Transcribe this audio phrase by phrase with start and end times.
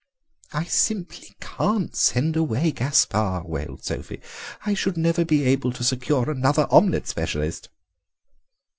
[0.51, 4.19] "I simply can't send away Gaspare," wailed Sophie;
[4.65, 7.69] "I should never be able to secure another omelette specialist."